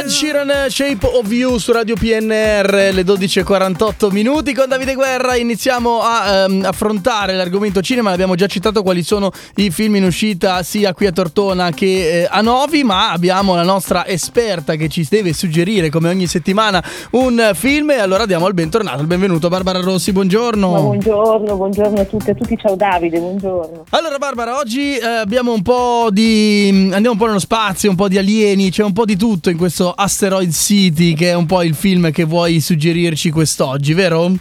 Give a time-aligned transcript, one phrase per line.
[0.00, 4.54] Ed Sheeran Shape of You su Radio PNR le 12.48 minuti.
[4.54, 8.08] Con Davide Guerra iniziamo a um, affrontare l'argomento cinema.
[8.08, 12.28] L'abbiamo già citato quali sono i film in uscita sia qui a Tortona che eh,
[12.30, 17.50] a Novi ma abbiamo la nostra esperta che ci deve suggerire come ogni settimana un
[17.52, 17.90] film.
[17.90, 20.12] E allora diamo il bentornato il benvenuto Barbara Rossi.
[20.12, 20.70] Buongiorno.
[20.70, 22.56] Ma buongiorno buongiorno a tutti a tutti.
[22.56, 23.84] Ciao Davide buongiorno.
[23.90, 28.08] Allora Barbara oggi eh, abbiamo un po' di andiamo un po' nello spazio un po'
[28.08, 31.62] di alieni c'è un po' di tutto in questo Asteroid City, che è un po'
[31.62, 34.34] il film che vuoi suggerirci quest'oggi, vero?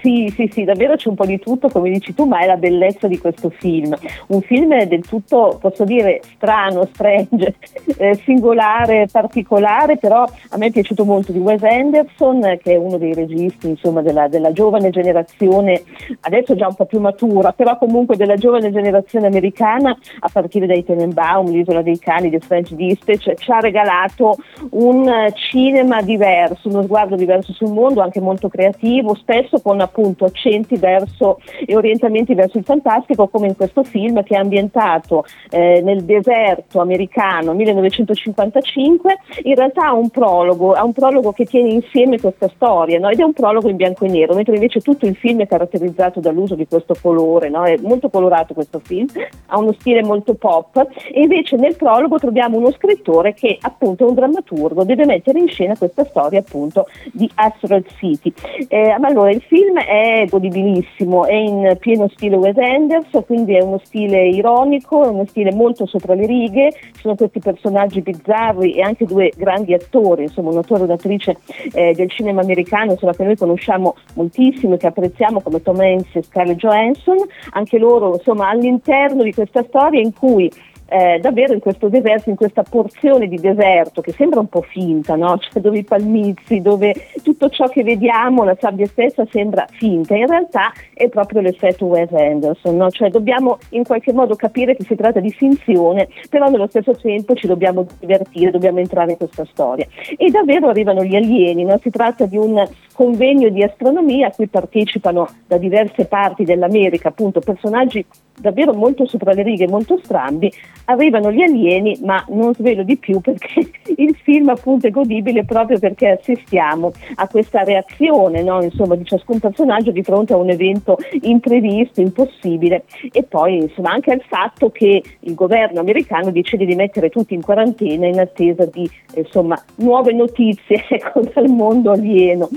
[0.00, 2.56] Sì, sì, sì, davvero c'è un po' di tutto, come dici tu, ma è la
[2.56, 3.96] bellezza di questo film.
[4.28, 7.54] Un film del tutto, posso dire, strano, strange,
[7.96, 12.98] eh, singolare, particolare, però a me è piaciuto molto di Wes Anderson, che è uno
[12.98, 15.82] dei registi insomma, della, della, giovane generazione,
[16.20, 20.84] adesso già un po' più matura, però comunque della giovane generazione americana, a partire dai
[20.84, 24.36] Tenenbaum, l'Isola dei Cani, The French Dispatch, ci ha regalato
[24.70, 30.76] un cinema diverso, uno sguardo diverso sul mondo, anche molto creativo, spesso con appunto accenti
[30.76, 36.04] verso e orientamenti verso il fantastico, come in questo film che è ambientato eh, nel
[36.04, 39.18] deserto americano 1955.
[39.42, 43.10] In realtà ha un prologo, ha un prologo che tiene insieme questa storia, no?
[43.10, 46.20] ed è un prologo in bianco e nero, mentre invece tutto il film è caratterizzato
[46.20, 47.64] dall'uso di questo colore, no?
[47.64, 49.06] è molto colorato questo film,
[49.48, 50.78] ha uno stile molto pop,
[51.12, 55.48] e invece nel prologo troviamo uno scrittore che appunto è un drammaturgo, deve mettere in
[55.48, 58.32] scena questa storia appunto di Asteroid City.
[58.68, 63.62] Eh, allora il film film è godibilissimo, è in pieno stile Wes Anderson, quindi è
[63.62, 68.82] uno stile ironico, è uno stile molto sopra le righe, sono questi personaggi bizzarri e
[68.82, 71.36] anche due grandi attori, insomma un attore e un'attrice
[71.72, 76.14] eh, del cinema americano insomma, che noi conosciamo moltissimo e che apprezziamo come Tom Hanks
[76.14, 77.16] e Scarlett Johansson,
[77.50, 80.48] anche loro insomma all'interno di questa storia in cui
[80.88, 85.16] eh, davvero in questo deserto, in questa porzione di deserto che sembra un po' finta,
[85.16, 85.36] no?
[85.40, 90.26] cioè dove i palmizi, dove tutto ciò che vediamo, la sabbia stessa sembra finta, in
[90.26, 92.90] realtà è proprio l'effetto Wes Anderson, no?
[92.90, 97.34] cioè dobbiamo in qualche modo capire che si tratta di finzione, però nello stesso tempo
[97.34, 99.86] ci dobbiamo divertire, dobbiamo entrare in questa storia.
[100.16, 101.78] E davvero arrivano gli alieni, no?
[101.82, 107.40] si tratta di un convegno di astronomia a cui partecipano da diverse parti dell'America, appunto
[107.40, 108.04] personaggi
[108.40, 110.52] davvero molto sopra le righe, molto strambi,
[110.86, 115.78] arrivano gli alieni, ma non svelo di più perché il film appunto è godibile proprio
[115.78, 118.62] perché assistiamo a questa reazione no?
[118.62, 124.12] insomma, di ciascun personaggio di fronte a un evento imprevisto, impossibile e poi insomma, anche
[124.12, 128.88] al fatto che il governo americano decide di mettere tutti in quarantena in attesa di
[129.14, 132.48] insomma, nuove notizie ecco, dal mondo alieno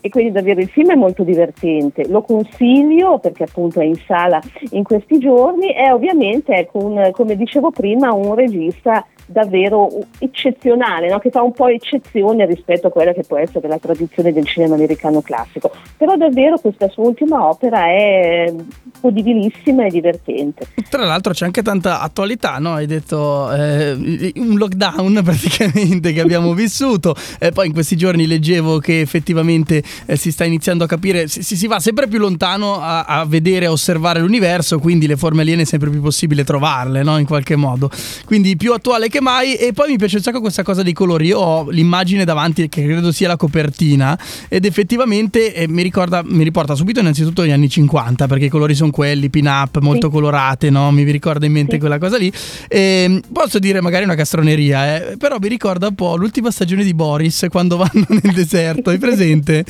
[0.00, 4.40] e quindi davvero il film è molto divertente, lo consiglio perché appunto è in sala
[4.70, 11.18] in questi giorni e ovviamente ecco, un, come dicevo prima un regista davvero eccezionale, no?
[11.18, 14.74] che fa un po' eccezione rispetto a quella che può essere la tradizione del cinema
[14.74, 15.70] americano classico.
[15.98, 18.54] Però davvero questa sua ultima opera è
[19.00, 20.66] godibilissima e divertente.
[20.88, 22.74] Tra l'altro c'è anche tanta attualità, no?
[22.74, 28.78] hai detto eh, un lockdown praticamente che abbiamo vissuto, e poi in questi giorni leggevo
[28.78, 33.04] che effettivamente eh, si sta iniziando a capire, si, si va sempre più lontano a,
[33.04, 37.18] a, vedere, a osservare l'universo, quindi le forme aliene è sempre più possibile trovarle no?
[37.18, 37.90] in qualche modo.
[38.24, 39.54] Quindi più attuale che mai.
[39.54, 41.26] E poi mi piace un sacco questa cosa dei colori.
[41.26, 46.44] Io ho l'immagine davanti, che credo sia la copertina, ed effettivamente eh, mi, ricorda, mi
[46.44, 50.12] riporta subito innanzitutto gli anni 50, perché i colori sono quelli, pin-up, molto sì.
[50.12, 50.90] colorate, no?
[50.92, 51.78] Mi ricorda in mente sì.
[51.78, 52.32] quella cosa lì.
[52.68, 56.84] E, ehm, posso dire magari una castroneria, eh, però mi ricorda un po' l'ultima stagione
[56.84, 59.64] di Boris quando vanno nel deserto, hai presente?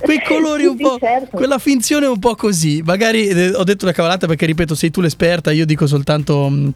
[0.00, 1.36] Quei colori un po', certo.
[1.36, 2.82] quella finzione un po' così.
[2.84, 6.72] Magari eh, ho detto una cavolata perché ripeto, sei tu l'esperta, io dico soltanto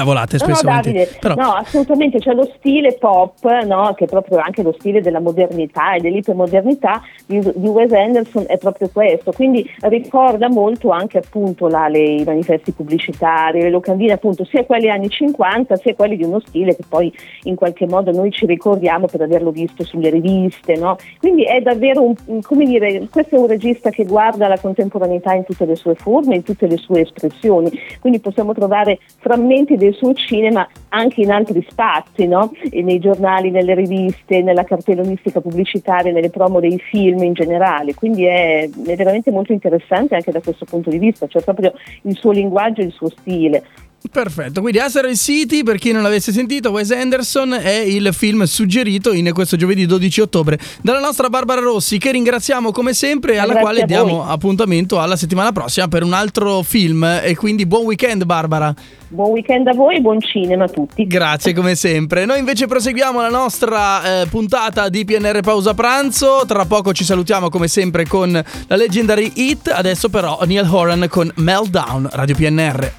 [0.00, 0.64] cavolate spesso.
[0.66, 1.34] No, no, Davide, Però...
[1.34, 5.94] no, assolutamente, c'è lo stile pop, no, che è proprio anche lo stile della modernità
[5.94, 11.88] e dell'ipermodernità di, di Wes Anderson è proprio questo, quindi ricorda molto anche appunto là,
[11.88, 16.40] le, i manifesti pubblicitari, le locandine appunto sia quelli anni 50 sia quelli di uno
[16.40, 17.12] stile che poi
[17.44, 20.96] in qualche modo noi ci ricordiamo per averlo visto sulle riviste, no?
[21.18, 25.44] quindi è davvero un, come dire, questo è un regista che guarda la contemporaneità in
[25.44, 27.70] tutte le sue forme, in tutte le sue espressioni,
[28.00, 32.52] quindi possiamo trovare frammenti suo cinema anche in altri spazi, no?
[32.70, 38.68] nei giornali, nelle riviste, nella cartellonistica pubblicitaria, nelle promo dei film in generale, quindi è,
[38.68, 41.72] è veramente molto interessante anche da questo punto di vista, cioè proprio
[42.02, 43.62] il suo linguaggio e il suo stile.
[44.10, 49.12] Perfetto, quindi Asteroid City, per chi non l'avesse sentito, Wes Anderson è il film suggerito
[49.12, 53.52] in questo giovedì 12 ottobre dalla nostra Barbara Rossi, che ringraziamo come sempre e alla
[53.52, 57.04] Grazie quale diamo appuntamento alla settimana prossima per un altro film.
[57.22, 58.74] E quindi buon weekend Barbara.
[59.08, 61.06] Buon weekend a voi e buon cinema a tutti.
[61.06, 62.24] Grazie come sempre.
[62.24, 66.44] Noi invece proseguiamo la nostra eh, puntata di PNR Pausa Pranzo.
[66.46, 69.68] Tra poco ci salutiamo come sempre con la Legendary Hit.
[69.68, 72.92] Adesso però Neil Horan con Meltdown, Radio PNR.